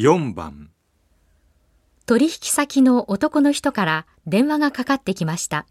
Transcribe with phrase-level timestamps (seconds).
[0.00, 0.70] 4番
[2.06, 5.66] 取引先の男の人から電話がかかってきました。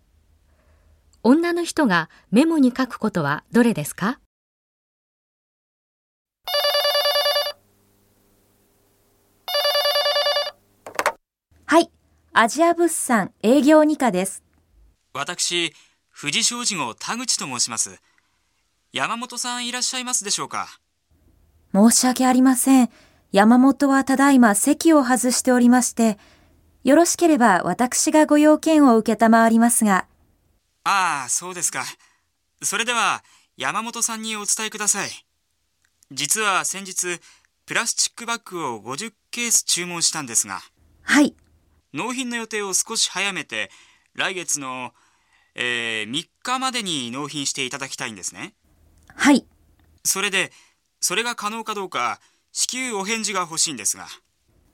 [1.23, 4.19] 女の人がメモに書くことはどれですか？
[11.65, 11.89] はい、
[12.33, 14.43] アジア物産営業2課です。
[15.13, 15.73] 私、
[16.09, 18.01] 藤商事号田口と申します。
[18.91, 20.67] 山本さんいらっしゃいますでしょうか？
[21.73, 22.89] 申し訳ありません。
[23.31, 26.17] 山本はただいま席を外しておりまして、
[26.83, 30.07] よろしければ私がご用件を受けたまわりますが、
[30.85, 31.83] ああ、そうですか。
[32.61, 33.23] それでは、
[33.57, 35.09] 山本さんにお伝えください。
[36.11, 37.19] 実は先日、
[37.65, 40.61] プラスチックバッグを50ケース注文したんですが、
[41.01, 41.35] はい、
[41.93, 43.69] 納品の予定を少し早めて、
[44.15, 44.93] 来月の、
[45.55, 48.53] えー3日までに納品していただきたいんですね。
[49.13, 49.45] はい、
[50.05, 50.53] それで、
[51.01, 52.21] それが可能かどうか、
[52.59, 54.07] 至急お返事が欲しいんですが。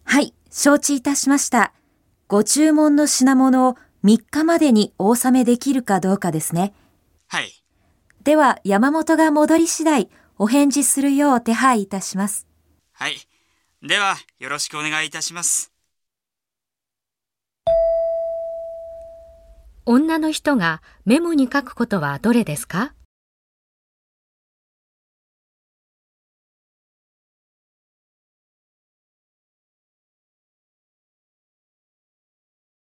[0.05, 1.73] はい、承知いたしました。
[2.29, 6.73] ご注文の品物を3日までにお納めできるかどうかですね。
[7.27, 7.51] はい。
[8.23, 12.47] では、山本が戻り次第、お返事するよう手配いたします。
[12.93, 13.17] はい。
[13.81, 15.73] では、よろしくお願いいたします。
[19.85, 22.93] 女の人がメモに書くことはどれですか？